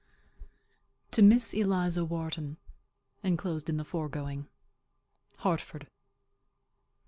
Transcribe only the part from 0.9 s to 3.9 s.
TO MISS ELIZA WHARTON. [Enclosed in the